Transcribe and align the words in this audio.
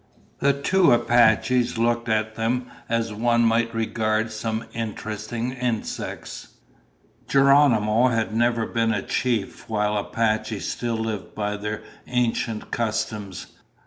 The 0.39 0.53
two 0.53 0.91
Apaches 0.93 1.77
looked 1.77 2.09
at 2.09 2.33
them 2.33 2.65
as 2.89 3.13
one 3.13 3.45
might 3.45 3.71
regard 3.71 4.31
some 4.31 4.65
interesting 4.73 5.51
insects. 5.51 6.55
Geronimo 7.27 8.07
had 8.07 8.33
never 8.35 8.65
been 8.65 8.91
a 8.95 9.03
chief 9.03 9.69
while 9.69 9.95
Apaches 9.97 10.67
still 10.67 10.97
lived 10.97 11.35
by 11.35 11.55
their 11.55 11.83
ancient 12.07 12.71
customs. 12.71 13.45